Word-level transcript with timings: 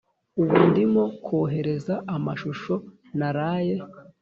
ubu 0.41 0.57
ndimo 0.69 1.03
kohereza 1.25 1.95
amashusho 2.15 2.73
naraye. 3.17 3.75